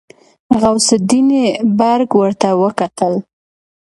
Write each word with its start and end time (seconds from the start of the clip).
غوث 0.61 0.87
الدين 0.97 1.29
برګ 1.79 2.09
ورته 2.19 2.49
وکتل. 2.61 3.13